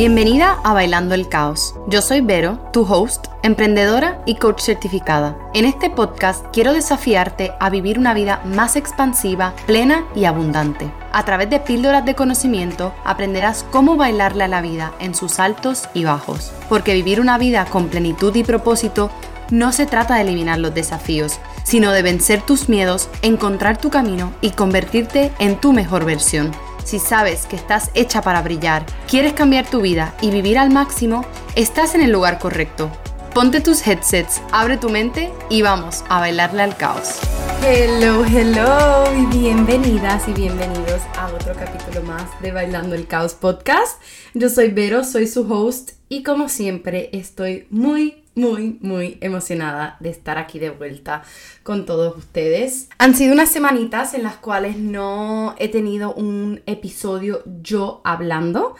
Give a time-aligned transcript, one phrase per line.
[0.00, 1.74] Bienvenida a Bailando el Caos.
[1.86, 5.36] Yo soy Vero, tu host, emprendedora y coach certificada.
[5.52, 10.90] En este podcast quiero desafiarte a vivir una vida más expansiva, plena y abundante.
[11.12, 15.90] A través de píldoras de conocimiento aprenderás cómo bailarle a la vida en sus altos
[15.92, 16.50] y bajos.
[16.70, 19.10] Porque vivir una vida con plenitud y propósito
[19.50, 24.32] no se trata de eliminar los desafíos, sino de vencer tus miedos, encontrar tu camino
[24.40, 26.52] y convertirte en tu mejor versión.
[26.84, 31.24] Si sabes que estás hecha para brillar, quieres cambiar tu vida y vivir al máximo,
[31.54, 32.90] estás en el lugar correcto.
[33.34, 37.20] Ponte tus headsets, abre tu mente y vamos a bailarle al caos.
[37.62, 44.02] Hello, hello y bienvenidas y bienvenidos a otro capítulo más de Bailando el Caos podcast.
[44.34, 50.10] Yo soy Vero, soy su host y como siempre estoy muy muy, muy emocionada de
[50.10, 51.22] estar aquí de vuelta
[51.62, 52.88] con todos ustedes.
[52.98, 58.76] Han sido unas semanitas en las cuales no he tenido un episodio yo hablando.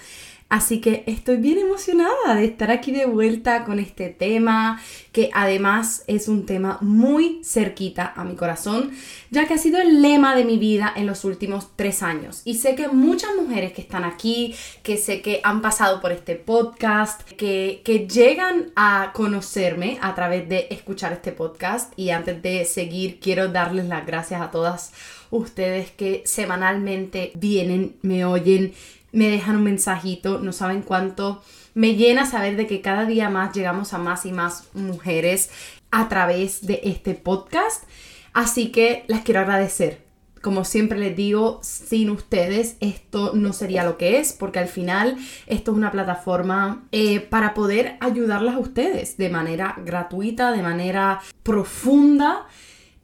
[0.51, 6.03] Así que estoy bien emocionada de estar aquí de vuelta con este tema, que además
[6.09, 8.91] es un tema muy cerquita a mi corazón,
[9.31, 12.43] ya que ha sido el lema de mi vida en los últimos tres años.
[12.45, 16.35] Y sé que muchas mujeres que están aquí, que sé que han pasado por este
[16.35, 21.93] podcast, que, que llegan a conocerme a través de escuchar este podcast.
[21.97, 24.93] Y antes de seguir, quiero darles las gracias a todas
[25.31, 28.73] ustedes que semanalmente vienen, me oyen
[29.13, 31.43] me dejan un mensajito, no saben cuánto
[31.75, 35.51] me llena saber de que cada día más llegamos a más y más mujeres
[35.91, 37.85] a través de este podcast.
[38.33, 40.09] Así que las quiero agradecer.
[40.41, 45.17] Como siempre les digo, sin ustedes esto no sería lo que es, porque al final
[45.47, 51.21] esto es una plataforma eh, para poder ayudarlas a ustedes de manera gratuita, de manera
[51.43, 52.47] profunda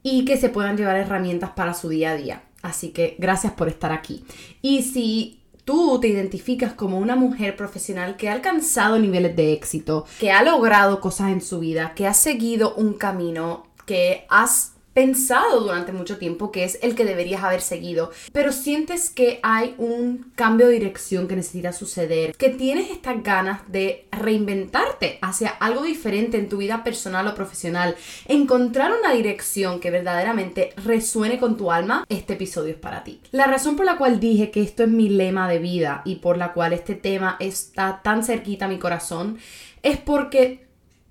[0.01, 2.43] y que se puedan llevar herramientas para su día a día.
[2.63, 4.25] Así que gracias por estar aquí.
[4.63, 5.36] Y si
[5.67, 10.41] tú te identificas como una mujer profesional que ha alcanzado niveles de éxito, que ha
[10.41, 16.17] logrado cosas en su vida, que ha seguido un camino, que has pensado durante mucho
[16.17, 20.73] tiempo que es el que deberías haber seguido, pero sientes que hay un cambio de
[20.73, 26.57] dirección que necesita suceder, que tienes estas ganas de reinventarte hacia algo diferente en tu
[26.57, 32.71] vida personal o profesional, encontrar una dirección que verdaderamente resuene con tu alma, este episodio
[32.71, 33.21] es para ti.
[33.29, 36.39] La razón por la cual dije que esto es mi lema de vida y por
[36.39, 39.37] la cual este tema está tan cerquita a mi corazón
[39.83, 40.66] es porque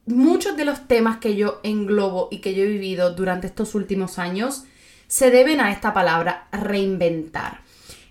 [0.07, 4.19] muchos de los temas que yo englobo y que yo he vivido durante estos últimos
[4.19, 4.65] años
[5.09, 7.61] se deben a esta palabra reinventar.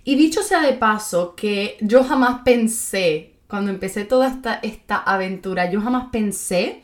[0.04, 5.70] Y dicho sea de paso que yo jamás pensé, cuando empecé toda esta, esta aventura,
[5.72, 6.84] yo jamás pensé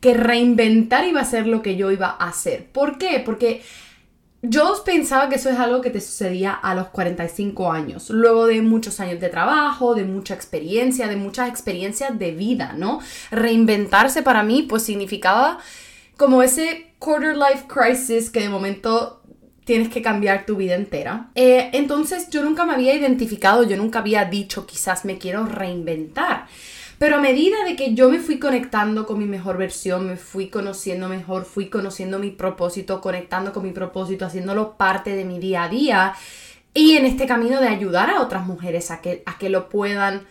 [0.00, 2.66] que reinventar iba a ser lo que yo iba a hacer.
[2.66, 3.22] ¿Por qué?
[3.24, 3.62] Porque
[4.46, 8.60] yo pensaba que eso es algo que te sucedía a los 45 años, luego de
[8.60, 13.00] muchos años de trabajo, de mucha experiencia, de muchas experiencias de vida, ¿no?
[13.30, 15.58] Reinventarse para mí pues significaba
[16.18, 19.22] como ese quarter life crisis que de momento
[19.64, 21.30] tienes que cambiar tu vida entera.
[21.34, 26.46] Eh, entonces yo nunca me había identificado, yo nunca había dicho quizás me quiero reinventar.
[26.98, 30.48] Pero a medida de que yo me fui conectando con mi mejor versión, me fui
[30.48, 35.64] conociendo mejor, fui conociendo mi propósito, conectando con mi propósito, haciéndolo parte de mi día
[35.64, 36.14] a día
[36.72, 40.22] y en este camino de ayudar a otras mujeres a que, a que lo puedan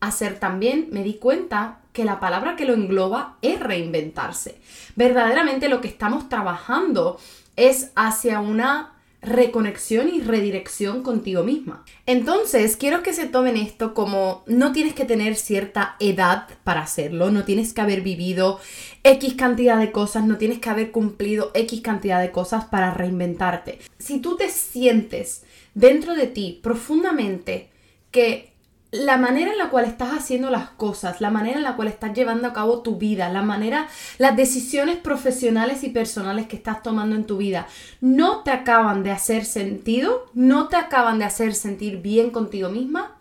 [0.00, 4.60] hacer también, me di cuenta que la palabra que lo engloba es reinventarse.
[4.96, 7.18] Verdaderamente lo que estamos trabajando
[7.56, 11.84] es hacia una reconexión y redirección contigo misma.
[12.06, 17.30] Entonces, quiero que se tomen esto como no tienes que tener cierta edad para hacerlo,
[17.30, 18.60] no tienes que haber vivido
[19.04, 23.78] X cantidad de cosas, no tienes que haber cumplido X cantidad de cosas para reinventarte.
[23.98, 25.44] Si tú te sientes
[25.74, 27.68] dentro de ti profundamente
[28.10, 28.49] que
[28.92, 32.12] la manera en la cual estás haciendo las cosas, la manera en la cual estás
[32.12, 37.14] llevando a cabo tu vida, la manera, las decisiones profesionales y personales que estás tomando
[37.14, 37.68] en tu vida,
[38.00, 43.16] no te acaban de hacer sentido, no te acaban de hacer sentir bien contigo misma,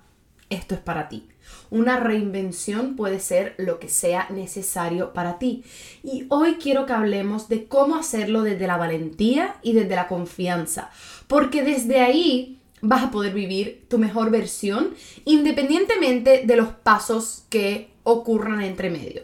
[0.49, 1.27] esto es para ti.
[1.71, 5.63] Una reinvención puede ser lo que sea necesario para ti.
[6.03, 10.89] Y hoy quiero que hablemos de cómo hacerlo desde la valentía y desde la confianza,
[11.27, 14.93] porque desde ahí vas a poder vivir tu mejor versión
[15.25, 19.23] independientemente de los pasos que ocurran entre medio.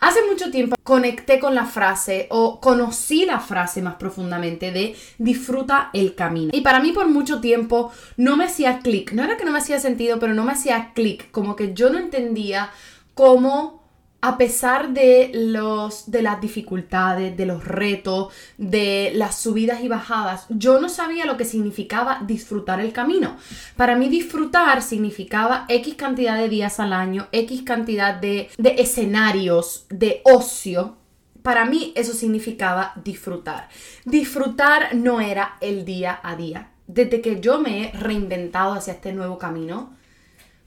[0.00, 5.90] Hace mucho tiempo conecté con la frase o conocí la frase más profundamente de disfruta
[5.92, 6.50] el camino.
[6.54, 9.12] Y para mí por mucho tiempo no me hacía clic.
[9.12, 11.32] No era que no me hacía sentido, pero no me hacía clic.
[11.32, 12.70] Como que yo no entendía
[13.14, 13.77] cómo
[14.20, 20.46] a pesar de, los, de las dificultades, de los retos, de las subidas y bajadas,
[20.48, 23.36] yo no sabía lo que significaba disfrutar el camino.
[23.76, 29.86] Para mí disfrutar significaba X cantidad de días al año, X cantidad de, de escenarios,
[29.88, 30.96] de ocio.
[31.42, 33.68] Para mí eso significaba disfrutar.
[34.04, 36.70] Disfrutar no era el día a día.
[36.88, 39.96] Desde que yo me he reinventado hacia este nuevo camino,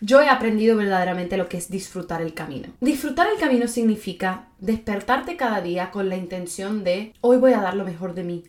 [0.02, 2.70] yo he aprendido verdaderamente lo que es disfrutar el camino.
[2.82, 7.76] Disfrutar el camino significa despertarte cada día con la intención de hoy voy a dar
[7.76, 8.44] lo mejor de mí.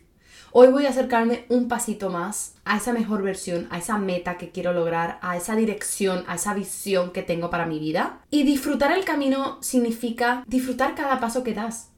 [0.51, 4.51] Hoy voy a acercarme un pasito más a esa mejor versión, a esa meta que
[4.51, 8.19] quiero lograr, a esa dirección, a esa visión que tengo para mi vida.
[8.29, 11.89] Y disfrutar el camino significa disfrutar cada paso que das.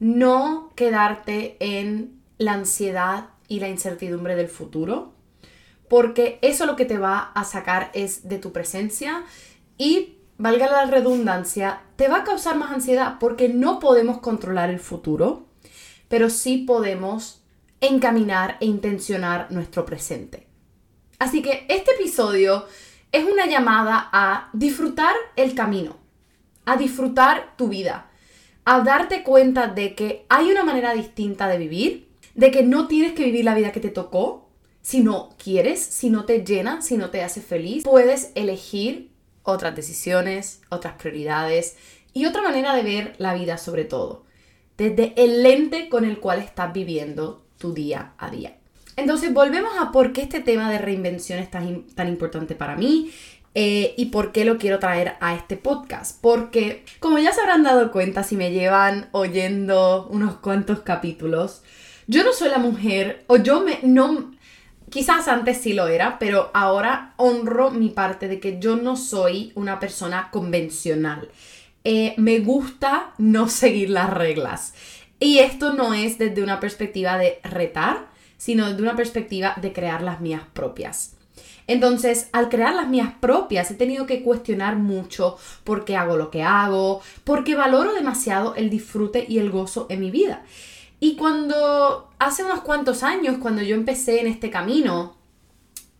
[0.00, 5.12] No quedarte en la ansiedad y la incertidumbre del futuro,
[5.88, 9.24] porque eso lo que te va a sacar es de tu presencia
[9.76, 14.78] y, valga la redundancia, te va a causar más ansiedad porque no podemos controlar el
[14.78, 15.46] futuro,
[16.08, 17.42] pero sí podemos
[17.80, 20.46] encaminar e intencionar nuestro presente.
[21.18, 22.66] Así que este episodio
[23.10, 25.96] es una llamada a disfrutar el camino,
[26.64, 28.10] a disfrutar tu vida,
[28.64, 33.12] a darte cuenta de que hay una manera distinta de vivir, de que no tienes
[33.14, 34.47] que vivir la vida que te tocó,
[34.88, 39.10] si no quieres, si no te llena, si no te hace feliz, puedes elegir
[39.42, 41.76] otras decisiones, otras prioridades
[42.14, 44.24] y otra manera de ver la vida sobre todo,
[44.78, 48.56] desde el lente con el cual estás viviendo tu día a día.
[48.96, 53.12] Entonces volvemos a por qué este tema de reinvención es tan, tan importante para mí
[53.54, 56.18] eh, y por qué lo quiero traer a este podcast.
[56.22, 61.62] Porque como ya se habrán dado cuenta si me llevan oyendo unos cuantos capítulos,
[62.06, 64.32] yo no soy la mujer o yo me, no,
[64.90, 69.52] Quizás antes sí lo era, pero ahora honro mi parte de que yo no soy
[69.54, 71.28] una persona convencional.
[71.84, 74.74] Eh, me gusta no seguir las reglas.
[75.20, 80.02] Y esto no es desde una perspectiva de retar, sino desde una perspectiva de crear
[80.02, 81.16] las mías propias.
[81.66, 86.30] Entonces, al crear las mías propias, he tenido que cuestionar mucho por qué hago lo
[86.30, 90.44] que hago, porque valoro demasiado el disfrute y el gozo en mi vida.
[91.00, 95.18] Y cuando hace unos cuantos años, cuando yo empecé en este camino,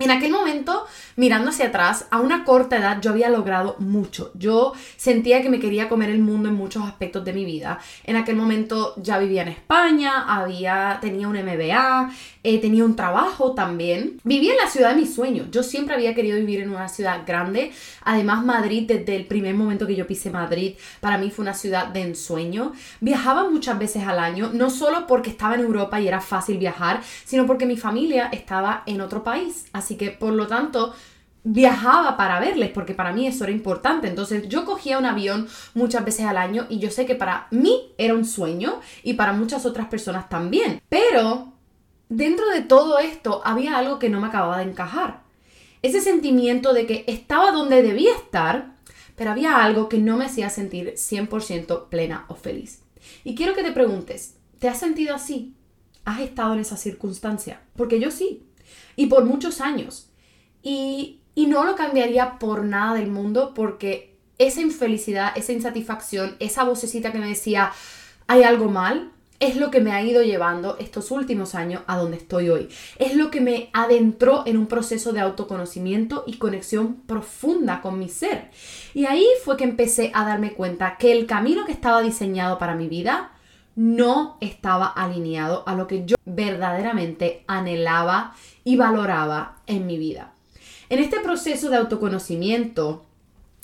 [0.00, 0.86] en aquel momento,
[1.16, 4.30] mirando hacia atrás, a una corta edad yo había logrado mucho.
[4.34, 7.80] Yo sentía que me quería comer el mundo en muchos aspectos de mi vida.
[8.04, 12.12] En aquel momento ya vivía en España, había, tenía un MBA,
[12.48, 14.18] eh, tenía un trabajo también.
[14.24, 15.48] Vivía en la ciudad de mis sueños.
[15.50, 17.72] Yo siempre había querido vivir en una ciudad grande.
[18.04, 21.88] Además, Madrid, desde el primer momento que yo pisé Madrid, para mí fue una ciudad
[21.88, 22.72] de ensueño.
[23.00, 27.02] Viajaba muchas veces al año, no solo porque estaba en Europa y era fácil viajar,
[27.26, 29.66] sino porque mi familia estaba en otro país.
[29.74, 30.94] Así que, por lo tanto,
[31.44, 34.08] viajaba para verles, porque para mí eso era importante.
[34.08, 37.92] Entonces yo cogía un avión muchas veces al año y yo sé que para mí
[37.98, 40.80] era un sueño y para muchas otras personas también.
[40.88, 41.57] Pero
[42.08, 45.22] dentro de todo esto había algo que no me acababa de encajar.
[45.82, 48.74] Ese sentimiento de que estaba donde debía estar,
[49.16, 52.82] pero había algo que no me hacía sentir 100% plena o feliz.
[53.24, 55.54] Y quiero que te preguntes, ¿te has sentido así?
[56.04, 57.60] ¿Has estado en esa circunstancia?
[57.76, 58.46] Porque yo sí.
[58.96, 60.10] Y por muchos años.
[60.62, 66.64] Y, y no lo cambiaría por nada del mundo porque esa infelicidad, esa insatisfacción, esa
[66.64, 67.72] vocecita que me decía,
[68.26, 72.16] hay algo mal, es lo que me ha ido llevando estos últimos años a donde
[72.16, 72.68] estoy hoy.
[72.98, 78.08] Es lo que me adentró en un proceso de autoconocimiento y conexión profunda con mi
[78.08, 78.50] ser.
[78.94, 82.74] Y ahí fue que empecé a darme cuenta que el camino que estaba diseñado para
[82.74, 83.32] mi vida
[83.76, 90.32] no estaba alineado a lo que yo verdaderamente anhelaba y valoraba en mi vida.
[90.90, 93.04] En este proceso de autoconocimiento,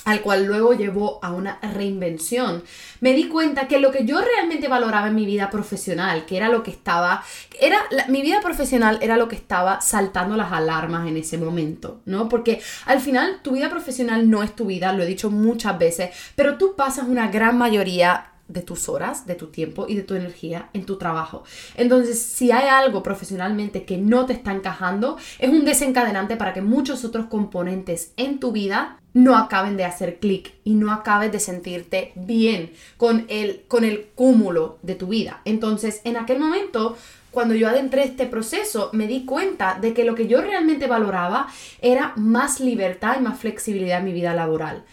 [0.04, 2.62] al cual luego llevó a una reinvención,
[3.00, 6.48] me di cuenta que lo que yo realmente valoraba en mi vida profesional, que era
[6.48, 7.22] lo que estaba,
[7.60, 12.28] era mi vida profesional era lo que estaba saltando las alarmas en ese momento, ¿no?
[12.28, 16.10] Porque al final tu vida profesional no es tu vida, lo he dicho muchas veces,
[16.36, 20.14] pero tú pasas una gran mayoría de tus horas, de tu tiempo y de tu
[20.14, 21.44] energía en tu trabajo.
[21.76, 26.62] Entonces, si hay algo profesionalmente que no te está encajando, es un desencadenante para que
[26.62, 31.40] muchos otros componentes en tu vida no acaben de hacer clic y no acabes de
[31.40, 35.40] sentirte bien con el, con el cúmulo de tu vida.
[35.44, 36.96] Entonces, en aquel momento,
[37.30, 41.46] cuando yo adentré este proceso, me di cuenta de que lo que yo realmente valoraba
[41.80, 44.84] era más libertad y más flexibilidad en mi vida laboral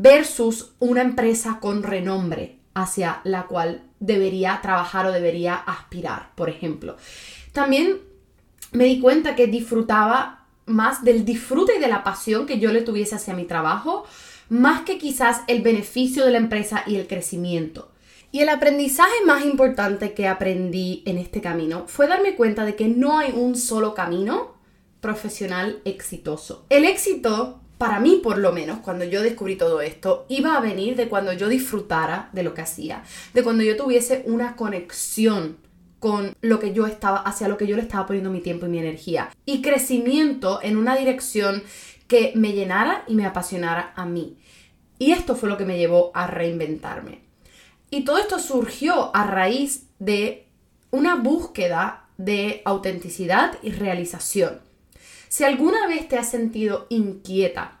[0.00, 6.96] versus una empresa con renombre, hacia la cual debería trabajar o debería aspirar, por ejemplo.
[7.52, 7.98] También
[8.72, 12.82] me di cuenta que disfrutaba más del disfrute y de la pasión que yo le
[12.82, 14.04] tuviese hacia mi trabajo
[14.48, 17.90] más que quizás el beneficio de la empresa y el crecimiento.
[18.30, 22.88] Y el aprendizaje más importante que aprendí en este camino fue darme cuenta de que
[22.88, 24.54] no hay un solo camino
[25.00, 26.66] profesional exitoso.
[26.68, 30.96] El éxito, para mí por lo menos, cuando yo descubrí todo esto, iba a venir
[30.96, 35.56] de cuando yo disfrutara de lo que hacía, de cuando yo tuviese una conexión
[36.00, 38.68] con lo que yo estaba, hacia lo que yo le estaba poniendo mi tiempo y
[38.68, 39.30] mi energía.
[39.44, 41.62] Y crecimiento en una dirección
[42.06, 44.36] que me llenara y me apasionara a mí.
[44.98, 47.20] Y esto fue lo que me llevó a reinventarme.
[47.90, 50.46] Y todo esto surgió a raíz de
[50.90, 54.60] una búsqueda de autenticidad y realización.
[55.28, 57.78] Si alguna vez te has sentido inquieta,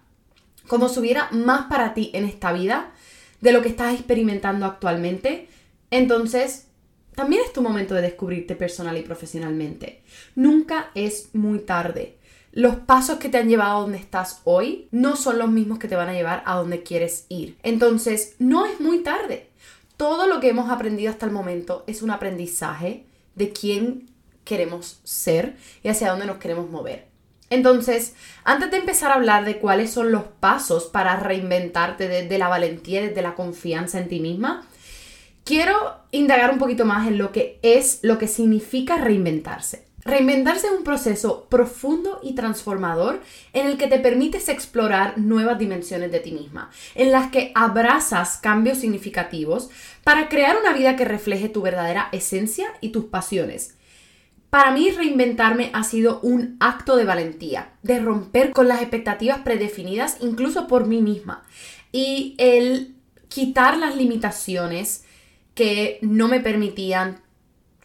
[0.66, 2.92] como si hubiera más para ti en esta vida
[3.40, 5.48] de lo que estás experimentando actualmente,
[5.90, 6.66] entonces
[7.14, 10.02] también es tu momento de descubrirte personal y profesionalmente.
[10.36, 12.16] Nunca es muy tarde.
[12.52, 15.88] Los pasos que te han llevado a donde estás hoy no son los mismos que
[15.88, 17.58] te van a llevar a donde quieres ir.
[17.62, 19.48] Entonces, no es muy tarde.
[19.96, 24.08] Todo lo que hemos aprendido hasta el momento es un aprendizaje de quién
[24.44, 27.07] queremos ser y hacia dónde nos queremos mover.
[27.50, 28.14] Entonces,
[28.44, 33.02] antes de empezar a hablar de cuáles son los pasos para reinventarte desde la valentía,
[33.02, 34.66] desde la confianza en ti misma,
[35.44, 39.88] quiero indagar un poquito más en lo que es, lo que significa reinventarse.
[40.04, 43.20] Reinventarse es un proceso profundo y transformador
[43.52, 48.38] en el que te permites explorar nuevas dimensiones de ti misma, en las que abrazas
[48.38, 49.70] cambios significativos
[50.04, 53.77] para crear una vida que refleje tu verdadera esencia y tus pasiones.
[54.50, 60.16] Para mí reinventarme ha sido un acto de valentía, de romper con las expectativas predefinidas
[60.20, 61.42] incluso por mí misma.
[61.92, 62.94] Y el
[63.28, 65.04] quitar las limitaciones
[65.54, 67.20] que no me permitían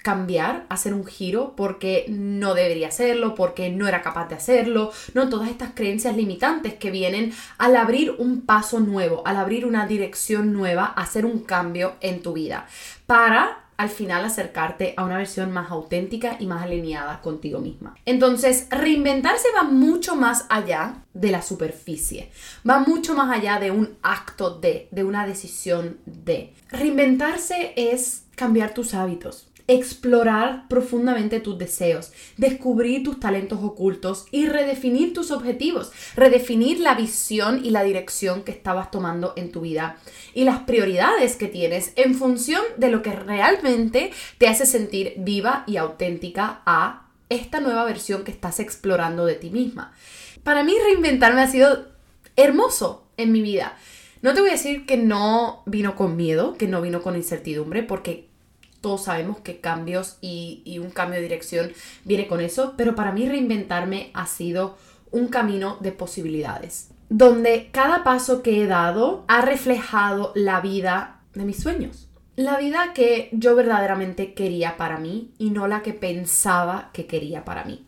[0.04, 5.30] cambiar, hacer un giro porque no debería hacerlo, porque no era capaz de hacerlo, no
[5.30, 10.54] todas estas creencias limitantes que vienen al abrir un paso nuevo, al abrir una dirección
[10.54, 12.68] nueva, hacer un cambio en tu vida.
[13.08, 17.96] Para al final acercarte a una versión más auténtica y más alineada contigo misma.
[18.06, 22.32] Entonces, reinventarse va mucho más allá de la superficie,
[22.68, 26.54] va mucho más allá de un acto de, de una decisión de.
[26.70, 35.14] Reinventarse es cambiar tus hábitos, explorar profundamente tus deseos, descubrir tus talentos ocultos y redefinir
[35.14, 39.98] tus objetivos, redefinir la visión y la dirección que estabas tomando en tu vida
[40.34, 45.64] y las prioridades que tienes en función de lo que realmente te hace sentir viva
[45.66, 49.94] y auténtica a esta nueva versión que estás explorando de ti misma.
[50.44, 51.88] Para mí reinventarme ha sido
[52.36, 53.78] hermoso en mi vida.
[54.22, 57.84] No te voy a decir que no vino con miedo, que no vino con incertidumbre,
[57.84, 58.30] porque
[58.84, 61.72] todos sabemos que cambios y, un cambio de dirección
[62.04, 64.78] viene con eso, pero para mí reinventarme ha sido
[65.10, 71.46] un camino de posibilidades, donde cada paso que he dado ha reflejado la vida de
[71.46, 72.10] mis sueños.
[72.36, 77.46] La vida que yo verdaderamente quería para mí y no la que pensaba que quería
[77.46, 77.86] para mí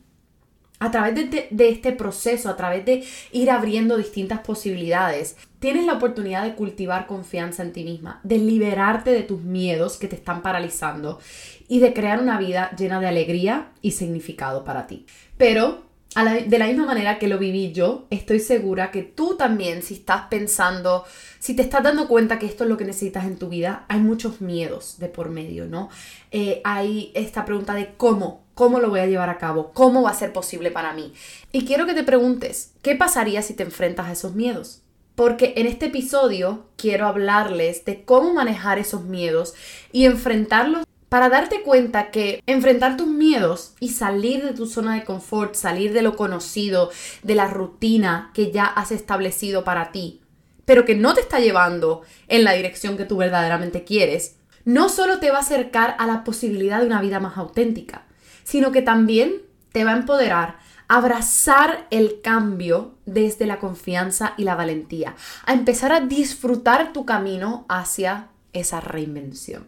[0.86, 6.44] a través de, este proceso, a través de ir abriendo distintas posibilidades, tienes la oportunidad
[6.44, 11.20] de cultivar confianza en ti misma, de liberarte de tus miedos que te están paralizando
[11.68, 15.06] y de crear una vida llena de alegría y significado para ti.
[15.38, 19.96] Pero de la misma manera que lo viví yo, estoy segura que tú también, si
[19.96, 21.04] estás pensando,
[21.40, 24.00] si te estás dando cuenta que esto es lo que necesitas en tu vida, hay
[24.00, 25.90] muchos miedos de por medio, ¿no?
[26.32, 30.10] Eh, hay esta pregunta de cómo, cómo lo voy a llevar a cabo, cómo va
[30.10, 31.14] a ser posible para mí.
[31.52, 34.82] Y quiero que te preguntes, ¿qué pasaría si te enfrentas a esos miedos?
[35.14, 39.54] Porque en este episodio quiero hablarles de cómo manejar esos miedos
[39.92, 45.06] y enfrentarlos para darte cuenta que enfrentar tus miedos y salir de tu zona de
[45.06, 46.92] confort, salir de lo conocido,
[47.24, 50.22] de la rutina que ya has establecido para ti,
[50.66, 55.20] pero que no te está llevando en la dirección que tú verdaderamente quieres, no solo
[55.20, 58.05] te va a acercar a la posibilidad de una vida más auténtica,
[58.46, 59.42] sino que también
[59.74, 65.52] te va a empoderar a abrazar el cambio desde la confianza y la valentía, a
[65.52, 69.68] empezar a disfrutar tu camino hacia esa reinvención.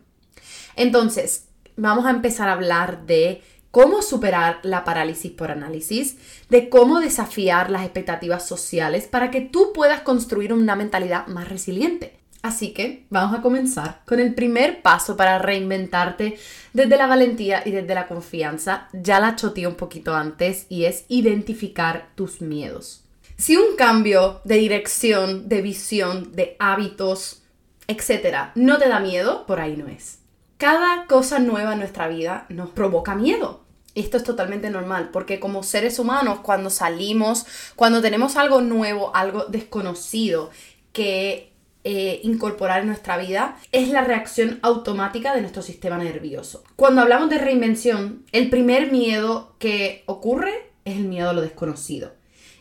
[0.75, 3.41] Entonces, vamos a empezar a hablar de
[3.71, 6.17] cómo superar la parálisis por análisis,
[6.49, 12.16] de cómo desafiar las expectativas sociales para que tú puedas construir una mentalidad más resiliente.
[12.41, 16.37] Así que vamos a comenzar con el primer paso para reinventarte
[16.73, 18.87] desde la valentía y desde la confianza.
[18.93, 23.03] Ya la choteé un poquito antes y es identificar tus miedos.
[23.37, 27.43] Si un cambio de dirección, de visión, de hábitos,
[27.87, 30.19] etcétera, no te da miedo, por ahí no es.
[30.57, 33.63] Cada cosa nueva en nuestra vida nos provoca miedo.
[33.93, 39.45] Esto es totalmente normal, porque como seres humanos, cuando salimos, cuando tenemos algo nuevo, algo
[39.45, 40.51] desconocido,
[40.93, 41.53] que
[41.83, 46.63] eh, incorporar en nuestra vida es la reacción automática de nuestro sistema nervioso.
[46.75, 52.13] Cuando hablamos de reinvención, el primer miedo que ocurre es el miedo a lo desconocido.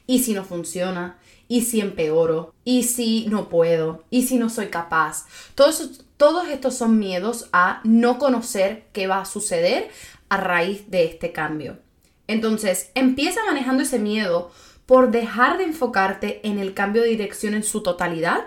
[0.07, 1.19] ¿Y si no funciona?
[1.49, 2.55] ¿Y si empeoro?
[2.65, 4.05] ¿Y si no puedo?
[4.11, 5.27] ¿Y si no soy capaz?
[5.55, 9.89] Todos, todos estos son miedos a no conocer qué va a suceder
[10.29, 11.79] a raíz de este cambio.
[12.29, 14.51] Entonces, empieza manejando ese miedo
[14.87, 18.47] por dejar de enfocarte en el cambio de dirección en su totalidad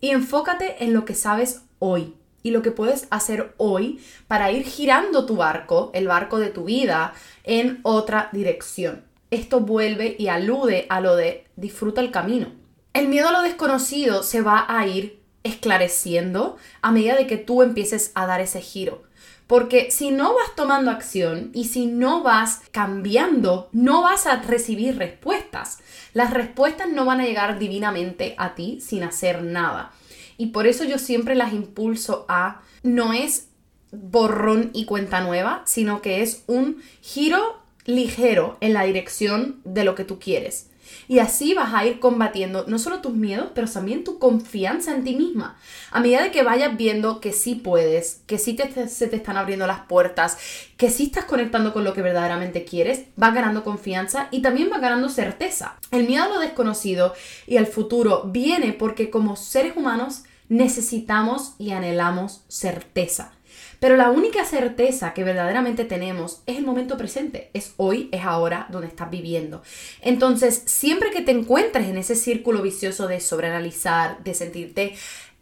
[0.00, 4.64] y enfócate en lo que sabes hoy y lo que puedes hacer hoy para ir
[4.64, 7.14] girando tu barco, el barco de tu vida,
[7.44, 9.04] en otra dirección.
[9.30, 12.52] Esto vuelve y alude a lo de disfruta el camino.
[12.94, 17.62] El miedo a lo desconocido se va a ir esclareciendo a medida de que tú
[17.62, 19.02] empieces a dar ese giro.
[19.48, 24.98] Porque si no vas tomando acción y si no vas cambiando, no vas a recibir
[24.98, 25.78] respuestas.
[26.12, 29.90] Las respuestas no van a llegar divinamente a ti sin hacer nada.
[30.36, 33.48] Y por eso yo siempre las impulso a, no es
[33.90, 39.94] borrón y cuenta nueva, sino que es un giro ligero en la dirección de lo
[39.94, 40.67] que tú quieres.
[41.08, 45.04] Y así vas a ir combatiendo no solo tus miedos, pero también tu confianza en
[45.04, 45.56] ti misma.
[45.90, 48.56] A medida de que vayas viendo que sí puedes, que sí
[48.88, 50.36] se te están abriendo las puertas,
[50.76, 54.82] que sí estás conectando con lo que verdaderamente quieres, vas ganando confianza y también vas
[54.82, 55.76] ganando certeza.
[55.90, 57.14] El miedo a lo desconocido
[57.46, 63.32] y al futuro viene porque como seres humanos necesitamos y anhelamos certeza.
[63.80, 68.66] Pero la única certeza que verdaderamente tenemos es el momento presente, es hoy, es ahora
[68.70, 69.62] donde estás viviendo.
[70.00, 74.94] Entonces, siempre que te encuentres en ese círculo vicioso de sobreanalizar, de sentirte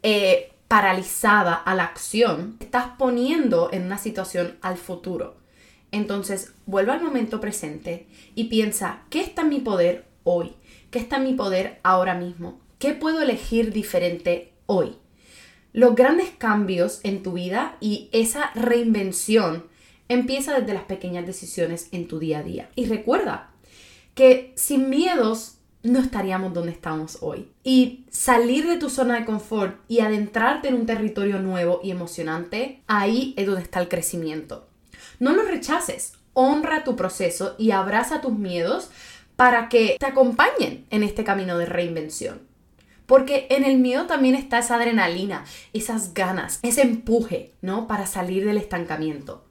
[0.02, 5.36] eh, paralizada a la acción, estás poniendo en una situación al futuro.
[5.92, 10.54] Entonces, vuelve al momento presente y piensa, ¿qué está en mi poder hoy?
[10.90, 12.60] ¿Qué está en mi poder ahora mismo?
[12.78, 14.96] ¿Qué puedo elegir diferente hoy?
[15.76, 19.66] Los grandes cambios en tu vida y esa reinvención
[20.08, 22.70] empieza desde las pequeñas decisiones en tu día a día.
[22.76, 23.50] Y recuerda
[24.14, 27.50] que sin miedos no estaríamos donde estamos hoy.
[27.62, 32.80] Y salir de tu zona de confort y adentrarte en un territorio nuevo y emocionante,
[32.86, 34.66] ahí es donde está el crecimiento.
[35.18, 38.88] No lo rechaces, honra tu proceso y abraza tus miedos
[39.36, 42.55] para que te acompañen en este camino de reinvención.
[43.06, 47.86] Porque en el miedo también está esa adrenalina, esas ganas, ese empuje, ¿no?
[47.86, 49.44] Para salir del estancamiento.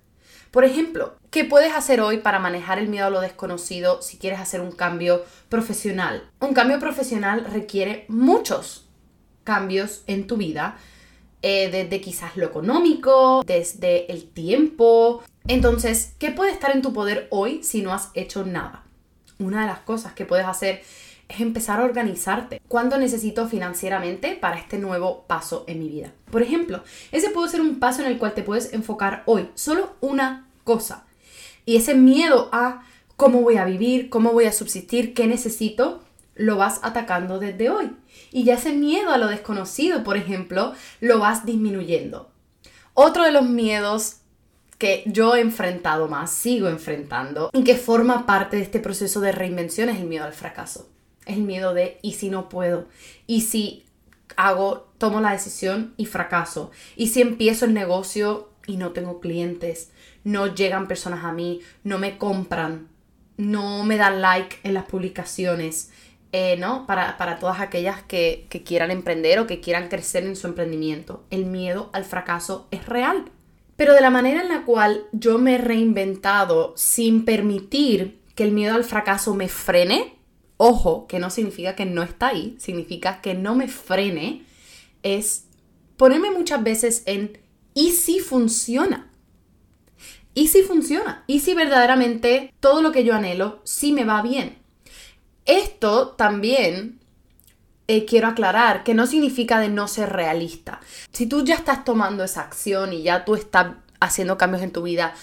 [0.56, 4.40] Por ejemplo, ¿qué puedes hacer hoy para manejar el miedo a lo desconocido si quieres
[4.40, 6.30] hacer un cambio profesional?
[6.40, 8.88] Un cambio profesional requiere muchos
[9.44, 10.78] cambios en tu vida,
[11.42, 15.24] eh, desde quizás lo económico, desde el tiempo.
[15.48, 18.86] Entonces, ¿qué puede estar en tu poder hoy si no has hecho nada?
[19.40, 20.84] Una de las cosas que puedes hacer
[21.30, 22.62] es empezar a organizarte.
[22.68, 26.14] ¿Cuánto necesito financieramente para este nuevo paso en mi vida?
[26.32, 29.96] Por ejemplo, ese puede ser un paso en el cual te puedes enfocar hoy, solo
[30.02, 31.06] una cosa.
[31.66, 32.84] Y ese miedo a
[33.16, 36.04] cómo voy a vivir, cómo voy a subsistir, qué necesito,
[36.36, 37.92] lo vas atacando desde hoy.
[38.32, 42.30] Y ya ese miedo a lo desconocido, por ejemplo, lo vas disminuyendo.
[42.94, 44.18] Otro de los miedos
[44.78, 49.32] que yo he enfrentado más, sigo enfrentando, y que forma parte de este proceso de
[49.32, 50.90] reinvención es el miedo al fracaso
[51.26, 52.86] el miedo de ¿y si no puedo?
[53.28, 53.86] ¿Y si
[54.36, 56.72] hago, tomo la decisión y fracaso?
[56.96, 59.92] ¿Y si empiezo el negocio y no tengo clientes?
[60.24, 62.88] No llegan personas a mí, no me compran,
[63.38, 65.92] no me dan like en las publicaciones,
[66.32, 66.86] eh, ¿no?
[66.88, 71.24] Para, todas aquellas que, que quieran emprender o que quieran crecer en su emprendimiento.
[71.30, 73.32] El miedo al fracaso es real.
[73.76, 78.52] Pero de la manera en la cual yo me he reinventado sin permitir que el
[78.52, 80.14] miedo al fracaso me frene,
[80.58, 84.44] ojo, que no significa que no está ahí, significa que no me frene,
[85.04, 85.46] es
[85.98, 87.38] ponerme muchas veces en
[87.74, 89.12] ¿y si funciona?
[90.34, 91.24] ¿Y si funciona?
[91.28, 94.58] ¿Y si verdaderamente todo lo que yo anhelo sí me va bien?
[95.46, 97.00] Esto también
[97.88, 100.82] eh, quiero aclarar que no significa de no ser realista.
[101.14, 104.84] Si tú ya estás tomando esa acción y ya tú estás haciendo cambios en tu
[104.84, 105.14] vida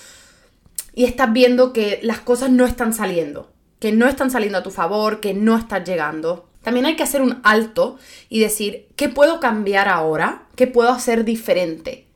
[0.95, 3.52] y estás viendo que las cosas no están saliendo,
[3.83, 6.47] que no están saliendo a tu favor, que no estás llegando.
[6.63, 10.45] También hay que hacer un alto y decir, ¿qué puedo cambiar ahora?
[10.55, 12.07] ¿Qué puedo hacer diferente?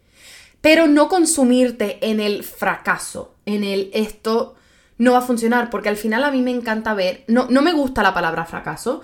[0.60, 4.54] Pero no consumirte en el fracaso, en el esto
[4.96, 7.72] no va a funcionar, porque al final a mí me encanta ver, no, no me
[7.72, 9.00] gusta la palabra fracaso,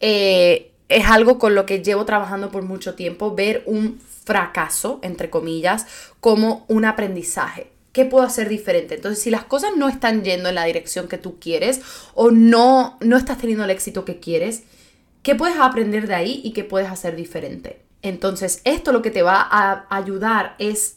[0.00, 5.30] eh, es algo con lo que llevo trabajando por mucho tiempo, ver un fracaso, entre
[5.30, 5.86] comillas,
[6.18, 7.70] como un aprendizaje.
[7.92, 8.94] ¿Qué puedo hacer diferente?
[8.94, 11.80] Entonces, si las cosas no están yendo en la dirección que tú quieres
[12.14, 14.62] o no, no estás teniendo el éxito que quieres,
[15.22, 17.82] ¿Qué puedes aprender de ahí y qué puedes hacer diferente?
[18.02, 20.96] Entonces, esto lo que te va a ayudar es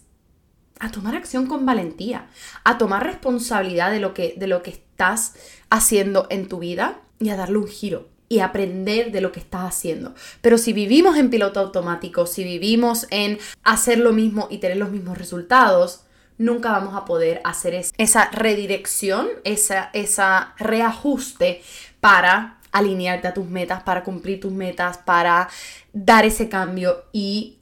[0.80, 2.30] a tomar acción con valentía,
[2.64, 5.34] a tomar responsabilidad de lo que, de lo que estás
[5.70, 9.64] haciendo en tu vida y a darle un giro y aprender de lo que estás
[9.64, 10.16] haciendo.
[10.42, 14.90] Pero si vivimos en piloto automático, si vivimos en hacer lo mismo y tener los
[14.90, 16.06] mismos resultados,
[16.44, 21.62] nunca vamos a poder hacer esa redirección, esa, esa reajuste
[22.00, 25.50] para alinearte a tus metas, para cumplir tus metas, para
[25.94, 27.60] dar ese cambio y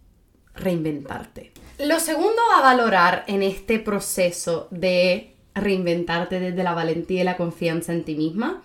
[0.56, 1.52] reinventarte.
[1.80, 7.94] Lo segundo a valorar en este proceso de reinventarte desde la valentía y la confianza
[7.94, 8.62] en ti misma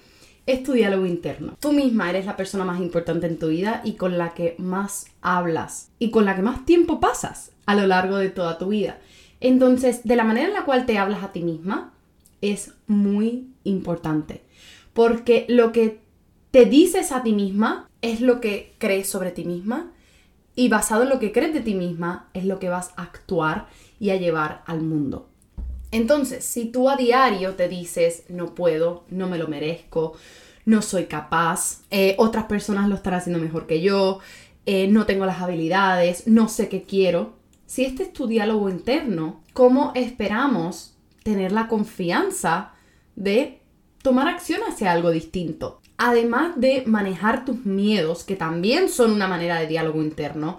[0.47, 1.57] es tu diálogo interno.
[1.59, 5.07] Tú misma eres la persona más importante en tu vida y con la que más
[5.21, 8.99] hablas y con la que más tiempo pasas a lo largo de toda tu vida.
[9.41, 11.93] Entonces, de la manera en la cual te hablas a ti misma
[12.41, 14.43] es muy importante.
[14.93, 16.01] Porque lo que
[16.51, 19.93] te dices a ti misma es lo que crees sobre ti misma
[20.55, 23.67] y basado en lo que crees de ti misma es lo que vas a actuar
[24.01, 25.29] y a llevar al mundo.
[25.91, 30.15] Entonces, si tú a diario te dices, no puedo, no me lo merezco,
[30.65, 34.19] no soy capaz, eh, otras personas lo están haciendo mejor que yo,
[34.67, 37.36] eh, no tengo las habilidades, no sé qué quiero,
[37.67, 42.73] si este es tu diálogo interno, ¿cómo esperamos tener la confianza
[43.17, 43.61] de
[44.03, 45.81] tomar acción hacia algo distinto?
[45.99, 50.59] Además de manejar tus miedos, que también son una manera de diálogo interno,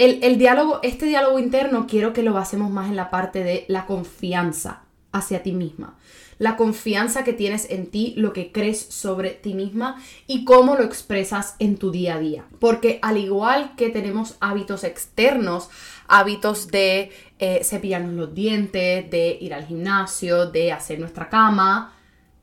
[0.00, 3.84] el, diálogo, este diálogo interno quiero que lo basemos más en la parte de la
[3.84, 5.98] confianza hacia ti misma.
[6.38, 10.84] La confianza que tienes en ti, lo que crees sobre ti misma y cómo lo
[10.84, 12.46] expresas en tu día a día.
[12.60, 15.68] Porque al igual que tenemos hábitos externos,
[16.10, 21.94] hábitos de eh, cepillarnos los dientes, de ir al gimnasio, de hacer nuestra cama,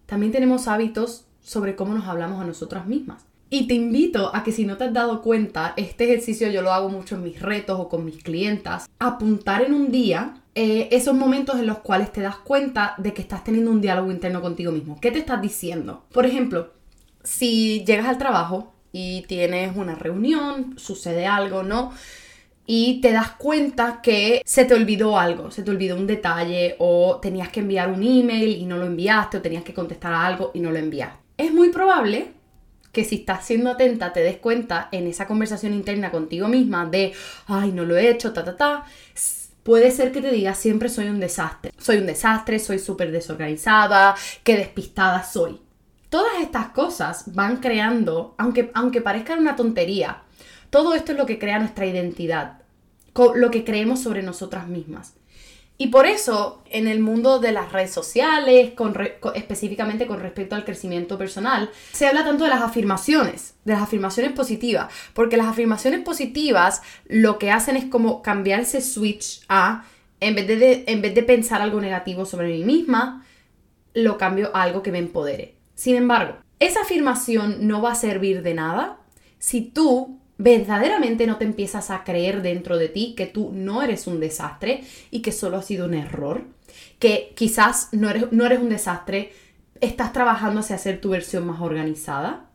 [0.05, 3.25] también tenemos hábitos sobre cómo nos hablamos a nosotras mismas.
[3.49, 6.73] Y te invito a que si no te has dado cuenta, este ejercicio yo lo
[6.73, 11.15] hago mucho en mis retos o con mis clientas, apuntar en un día eh, esos
[11.15, 14.71] momentos en los cuales te das cuenta de que estás teniendo un diálogo interno contigo
[14.71, 14.99] mismo.
[14.99, 16.03] ¿Qué te estás diciendo?
[16.11, 16.73] Por ejemplo,
[17.23, 21.93] si llegas al trabajo y tienes una reunión, sucede algo, ¿no?
[22.69, 27.17] Y te das cuenta que se te olvidó algo, se te olvidó un detalle o
[27.21, 30.51] tenías que enviar un email y no lo enviaste o tenías que contestar a algo
[30.53, 31.17] y no lo enviaste.
[31.37, 32.33] Es muy probable
[32.91, 37.13] que si estás siendo atenta te des cuenta en esa conversación interna contigo misma de,
[37.47, 38.85] ay, no lo he hecho, ta, ta, ta,
[39.63, 41.71] puede ser que te digas siempre soy un desastre.
[41.77, 45.61] Soy un desastre, soy súper desorganizada, qué despistada soy.
[46.09, 50.23] Todas estas cosas van creando, aunque, aunque parezcan una tontería,
[50.69, 52.61] todo esto es lo que crea nuestra identidad,
[53.35, 55.13] lo que creemos sobre nosotras mismas.
[55.79, 58.73] Y por eso, en el mundo de las redes sociales,
[59.35, 64.31] específicamente con respecto al crecimiento personal, se habla tanto de las afirmaciones, de las afirmaciones
[64.31, 69.85] positivas, porque las afirmaciones positivas lo que hacen es como cambiar ese switch a,
[70.19, 73.23] en vez de, en vez de pensar algo negativo sobre mí misma,
[73.93, 75.57] lo cambio a algo que me empodere.
[75.75, 78.97] Sin embargo, esa afirmación no va a servir de nada
[79.37, 84.07] si tú verdaderamente no te empiezas a creer dentro de ti que tú no eres
[84.07, 86.43] un desastre y que solo ha sido un error,
[86.99, 89.33] que quizás no eres, no eres un desastre,
[89.81, 92.49] estás trabajando hacia hacer tu versión más organizada,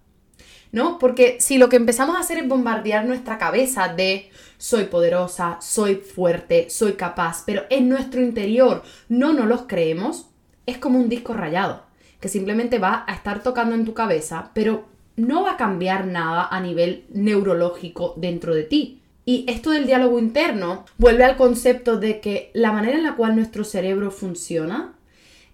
[0.71, 0.99] ¿no?
[0.99, 5.97] Porque si lo que empezamos a hacer es bombardear nuestra cabeza de soy poderosa, soy
[5.97, 10.31] fuerte, soy capaz, pero en nuestro interior no nos los creemos,
[10.67, 11.85] es como un disco rayado,
[12.21, 16.49] que simplemente va a estar tocando en tu cabeza, pero no va a cambiar nada
[16.51, 19.01] a nivel neurológico dentro de ti.
[19.25, 23.37] Y esto del diálogo interno vuelve al concepto de que la manera en la cual
[23.37, 24.95] nuestro cerebro funciona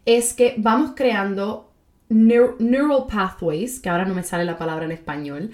[0.06, 1.70] es que vamos creando
[2.08, 5.50] neural pathways, que ahora no me sale la palabra en español,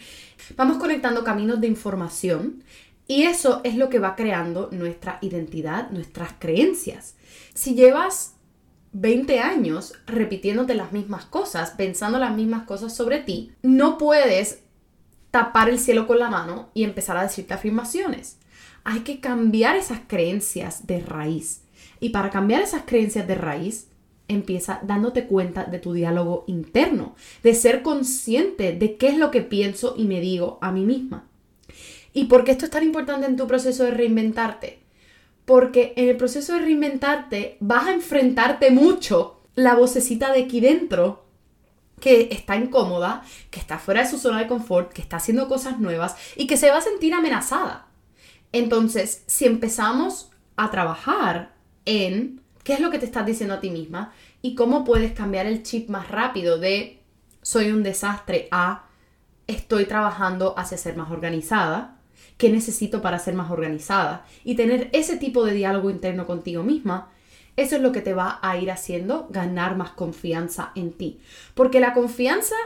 [0.56, 2.62] vamos conectando caminos de información
[3.08, 7.16] y eso es lo que va creando nuestra identidad, nuestras creencias.
[7.54, 8.33] Si llevas
[8.94, 14.60] 20 años repitiéndote las mismas cosas, pensando las mismas cosas sobre ti, no puedes
[15.32, 18.38] tapar el cielo con la mano y empezar a decirte afirmaciones.
[18.84, 21.62] Hay que cambiar esas creencias de raíz.
[21.98, 23.88] Y para cambiar esas creencias de raíz,
[24.28, 29.42] empieza dándote cuenta de tu diálogo interno, de ser consciente de qué es lo que
[29.42, 31.26] pienso y me digo a mí misma.
[32.12, 34.83] ¿Y por qué esto es tan importante en tu proceso de reinventarte?
[35.44, 41.24] Porque en el proceso de reinventarte vas a enfrentarte mucho la vocecita de aquí dentro
[42.00, 45.78] que está incómoda, que está fuera de su zona de confort, que está haciendo cosas
[45.78, 47.86] nuevas y que se va a sentir amenazada.
[48.52, 51.54] Entonces, si empezamos a trabajar
[51.84, 55.46] en qué es lo que te estás diciendo a ti misma y cómo puedes cambiar
[55.46, 57.00] el chip más rápido de
[57.42, 58.84] soy un desastre a
[59.46, 61.93] estoy trabajando hacia ser más organizada,
[62.36, 67.10] qué necesito para ser más organizada y tener ese tipo de diálogo interno contigo misma,
[67.56, 71.20] eso es lo que te va a ir haciendo ganar más confianza en ti.
[71.54, 72.56] Porque la confianza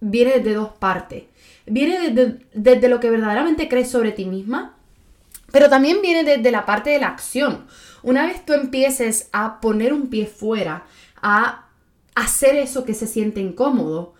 [0.00, 1.24] viene de dos partes.
[1.66, 4.76] Viene desde, lo que verdaderamente crees sobre ti misma,
[5.50, 7.66] pero también viene desde la parte de la acción.
[8.02, 10.84] Una vez tú empieces a poner un pie fuera,
[11.22, 11.66] a
[12.14, 14.14] hacer eso que se siente incómodo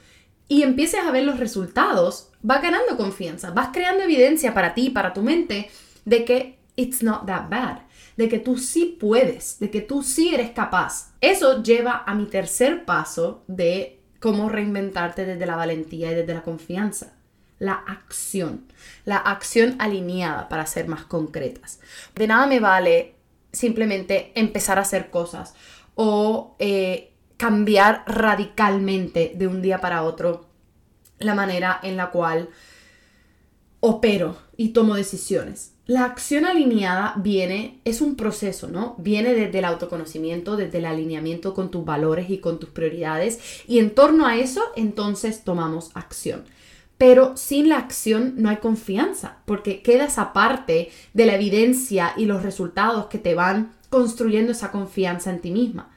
[0.48, 5.12] y empieces a ver los resultados, vas ganando confianza, vas creando evidencia para ti, para
[5.12, 5.70] tu mente,
[6.04, 7.78] de que it's not that bad,
[8.16, 11.14] de que tú sí puedes, de que tú sí eres capaz.
[11.20, 16.42] Eso lleva a mi tercer paso de cómo reinventarte desde la valentía y desde la
[16.42, 17.14] confianza.
[17.58, 18.66] La acción,
[19.04, 21.80] la acción alineada para ser más concretas.
[22.14, 23.14] De nada me vale
[23.52, 25.54] simplemente empezar a hacer cosas
[25.94, 27.13] o eh,
[27.44, 30.46] cambiar radicalmente de un día para otro
[31.18, 32.48] la manera en la cual
[33.80, 35.74] opero y tomo decisiones.
[35.84, 38.94] La acción alineada viene, es un proceso, ¿no?
[38.96, 43.78] Viene desde el autoconocimiento, desde el alineamiento con tus valores y con tus prioridades y
[43.78, 46.44] en torno a eso entonces tomamos acción.
[46.96, 52.42] Pero sin la acción no hay confianza, porque quedas aparte de la evidencia y los
[52.42, 55.93] resultados que te van construyendo esa confianza en ti misma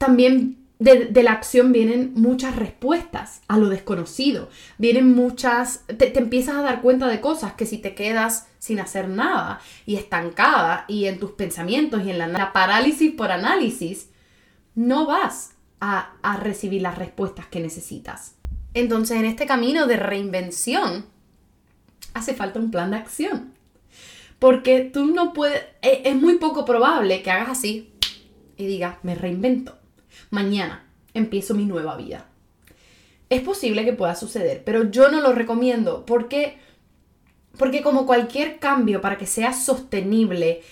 [0.00, 4.48] también de, la acción vienen muchas respuestas a lo desconocido.
[4.78, 9.10] Vienen muchas, te, empiezas a dar cuenta de cosas que si te quedas sin hacer
[9.10, 14.08] nada y estancada y en tus pensamientos y en la, parálisis por análisis,
[14.74, 18.36] no vas a, recibir las respuestas que necesitas.
[18.72, 21.04] Entonces, en este camino de reinvención,
[22.14, 23.52] hace falta un plan de acción.
[24.38, 27.92] Porque tú no puedes, e, es muy poco probable que hagas así
[28.56, 29.79] y digas, me reinvento
[30.30, 32.26] mañana empiezo mi nueva vida.
[33.28, 36.58] Es posible que pueda suceder, pero yo no lo recomiendo porque,
[37.58, 40.62] porque como cualquier cambio para que sea sostenible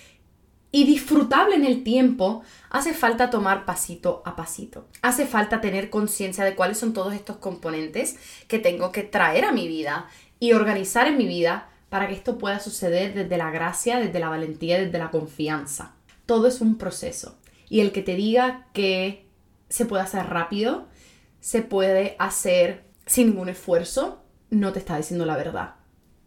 [0.71, 4.87] y disfrutable en el tiempo, hace falta tomar pasito a pasito.
[5.03, 8.17] Hace falta tener conciencia de cuáles son todos estos componentes
[8.49, 10.09] que tengo que traer a mi vida
[10.41, 14.29] y organizar en mi vida para que esto pueda suceder desde la gracia, desde la
[14.29, 15.95] valentía, desde la confianza.
[16.27, 17.39] Todo es un proceso.
[17.71, 19.28] Y el que te diga que
[19.69, 20.89] se puede hacer rápido,
[21.41, 25.75] se puede hacer sin ningún esfuerzo, no te está diciendo la verdad.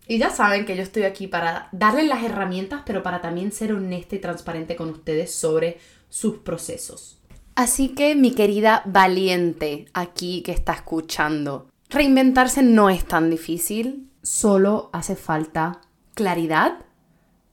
[0.08, 3.74] Y ya saben que yo estoy aquí para darles las herramientas, pero para también ser
[3.74, 7.20] honesta y transparente con ustedes sobre sus procesos.
[7.56, 14.90] Así que mi querida valiente aquí que está escuchando, reinventarse no es tan difícil, solo
[14.94, 15.82] hace falta
[16.14, 16.80] claridad,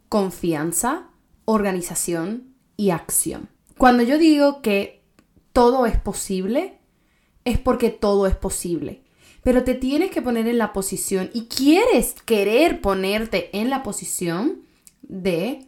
[0.09, 1.09] confianza,
[1.45, 3.49] organización y acción.
[3.77, 4.98] Cuando yo digo que
[5.59, 6.79] todo es posible,
[7.45, 9.03] es porque todo es posible.
[9.43, 14.61] Pero te tienes que poner en la posición y quieres querer ponerte en la posición
[15.03, 15.67] de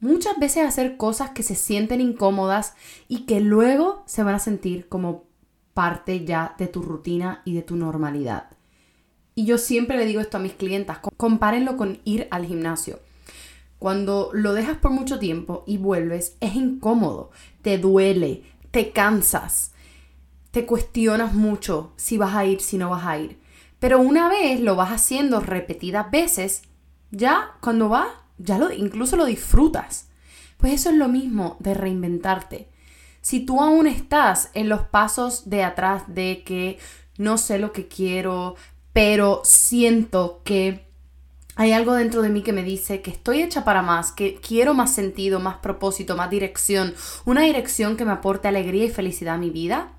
[0.00, 2.74] muchas veces hacer cosas que se sienten incómodas
[3.06, 5.22] y que luego se van a sentir como
[5.72, 8.56] parte ya de tu rutina y de tu normalidad.
[9.36, 12.98] Y yo siempre le digo esto a mis clientas, compárenlo con ir al gimnasio.
[13.78, 17.30] Cuando lo dejas por mucho tiempo y vuelves, es incómodo,
[17.62, 18.42] te duele,
[18.76, 19.72] te cansas,
[20.50, 23.40] te cuestionas mucho si vas a ir, si no vas a ir.
[23.78, 26.60] Pero una vez lo vas haciendo repetidas veces,
[27.10, 30.10] ya cuando vas, ya lo, incluso lo disfrutas.
[30.58, 32.68] Pues eso es lo mismo de reinventarte.
[33.22, 36.78] Si tú aún estás en los pasos de atrás de que
[37.16, 38.56] no sé lo que quiero,
[38.92, 40.85] pero siento que
[41.58, 44.74] hay algo dentro de mí que me dice que estoy hecha para más, que quiero
[44.74, 49.38] más sentido, más propósito, más dirección, una dirección que me aporte alegría y felicidad a
[49.38, 49.92] mi vida.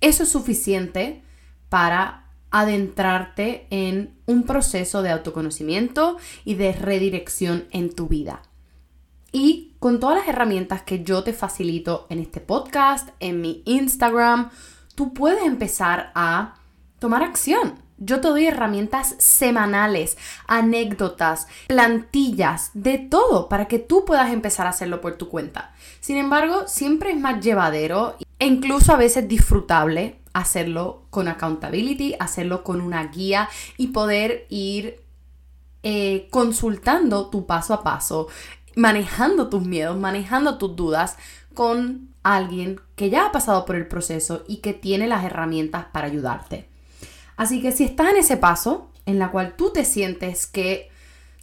[0.00, 1.22] Eso es suficiente
[1.68, 8.42] para adentrarte en un proceso de autoconocimiento y de redirección en tu vida.
[9.30, 14.50] Y con todas las herramientas que yo te facilito en este podcast, en mi Instagram,
[14.96, 16.56] tú puedes empezar a
[16.98, 24.32] tomar acción yo te doy herramientas semanales, anécdotas, plantillas, de todo para que tú puedas
[24.32, 25.72] empezar a hacerlo por tu cuenta.
[26.00, 32.64] Sin embargo, siempre es más llevadero e incluso a veces disfrutable hacerlo con accountability, hacerlo
[32.64, 35.00] con una guía y poder ir
[35.82, 38.28] eh, consultando tu paso a paso,
[38.74, 41.16] manejando tus miedos, manejando tus dudas
[41.54, 46.06] con alguien que ya ha pasado por el proceso y que tiene las herramientas para
[46.06, 46.71] ayudarte.
[47.42, 50.90] Así que si estás en ese paso, en la cual tú te sientes que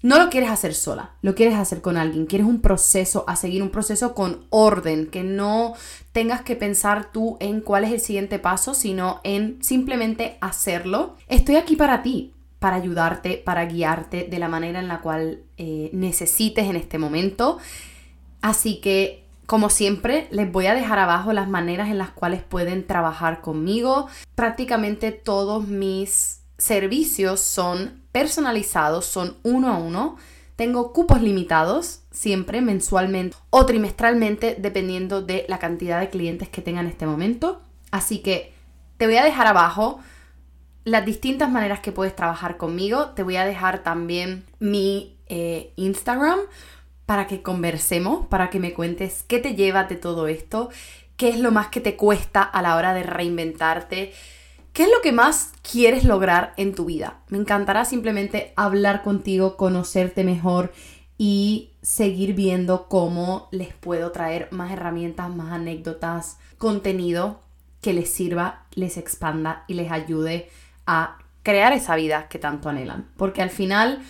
[0.01, 3.61] no lo quieres hacer sola, lo quieres hacer con alguien, quieres un proceso a seguir,
[3.61, 5.73] un proceso con orden, que no
[6.13, 11.17] tengas que pensar tú en cuál es el siguiente paso, sino en simplemente hacerlo.
[11.27, 15.89] Estoy aquí para ti, para ayudarte, para guiarte de la manera en la cual eh,
[15.91, 17.57] necesites en este momento.
[18.41, 19.18] Así que,
[19.49, 24.07] como siempre, les voy a dejar abajo las maneras en las cuales pueden trabajar conmigo.
[24.35, 30.17] Prácticamente todos mis servicios son personalizados, son uno a uno.
[30.55, 36.81] Tengo cupos limitados, siempre mensualmente o trimestralmente, dependiendo de la cantidad de clientes que tenga
[36.81, 37.59] en este momento.
[37.89, 38.53] Así que
[38.97, 39.99] te voy a dejar abajo
[40.83, 43.07] las distintas maneras que puedes trabajar conmigo.
[43.15, 46.37] Te voy a dejar también mi eh, Instagram
[47.09, 50.69] para que conversemos, para que me cuentes qué te lleva de todo esto,
[51.17, 54.13] qué es lo más que te cuesta a la hora de reinventarte,
[54.73, 57.17] qué es lo que más quieres lograr en tu vida.
[57.29, 60.71] Me encantará simplemente hablar contigo, conocerte mejor
[61.17, 67.39] y seguir viendo cómo les puedo traer más herramientas, más anécdotas, contenido
[67.81, 70.47] que les sirva, les expanda y les ayude
[70.85, 73.09] a crear esa vida que tanto anhelan.
[73.17, 74.03] Porque al final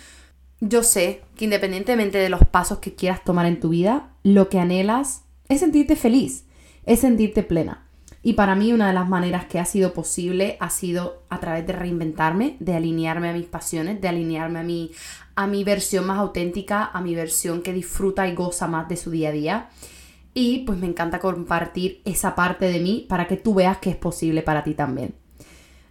[0.60, 4.58] yo sé que independientemente de los pasos que quieras tomar en tu vida, lo que
[4.58, 6.44] anhelas es sentirte feliz,
[6.84, 7.86] es sentirte plena.
[8.22, 11.66] Y para mí una de las maneras que ha sido posible ha sido a través
[11.66, 14.90] de reinventarme, de alinearme a mis pasiones, de alinearme a mi,
[15.34, 19.10] a mi versión más auténtica, a mi versión que disfruta y goza más de su
[19.10, 19.68] día a día.
[20.34, 23.96] Y pues me encanta compartir esa parte de mí para que tú veas que es
[23.96, 25.14] posible para ti también.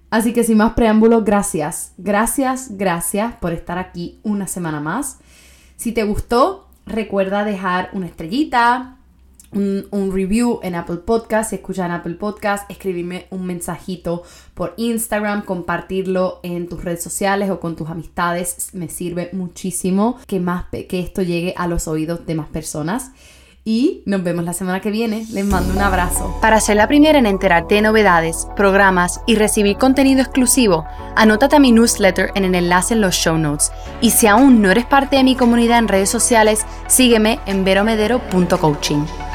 [0.10, 5.20] Así que sin más preámbulos, gracias, gracias, gracias por estar aquí una semana más.
[5.76, 8.98] Si te gustó, recuerda dejar una estrellita,
[9.52, 15.44] un, review en Apple Podcast, si escuchas en Apple Podcast, escribirme un mensajito por Instagram,
[15.44, 21.00] compartirlo en tus redes sociales o con tus amistades, me sirve muchísimo que, más, que
[21.00, 23.12] esto llegue a los oídos de más personas
[23.64, 25.26] y nos vemos la semana que viene.
[25.32, 26.38] Les mando un abrazo.
[26.42, 31.60] Para ser la primera en enterarte de novedades, programas y recibir contenido exclusivo, anótate a
[31.60, 33.72] mi newsletter en el enlace en los show notes.
[34.02, 39.29] Y si aún no eres parte de mi comunidad en redes sociales, sígueme en veromedero.coaching.